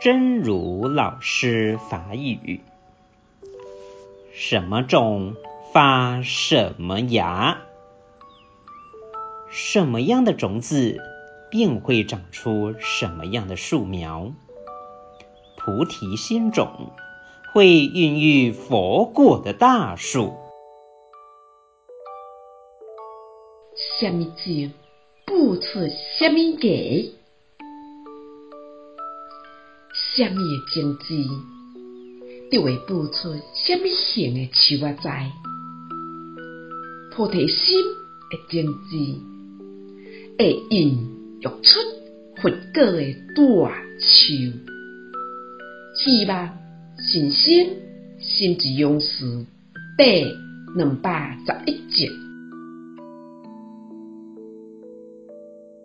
[0.00, 2.62] 真如老师法语：
[4.32, 5.36] 什么种
[5.74, 7.58] 发什么芽，
[9.50, 11.02] 什么样的种子
[11.50, 14.32] 便会长出什么样的树苗。
[15.58, 16.92] 菩提心种
[17.52, 20.32] 会孕育佛果的大树。
[24.00, 24.72] 什么种
[25.26, 25.62] 不出
[26.18, 27.19] 什么芽，
[30.12, 30.40] 什么
[30.74, 31.14] 种子
[32.50, 35.32] 就会不出什么形的树仔。
[37.12, 37.80] 菩提心
[38.28, 38.96] 的种子
[40.36, 40.88] 会孕
[41.40, 41.78] 育出
[42.42, 44.34] 佛果的大树。
[45.94, 46.58] 希望
[46.98, 47.68] 信心
[48.18, 49.46] 心之勇士
[49.96, 50.26] 第
[50.76, 52.29] 两百十一集。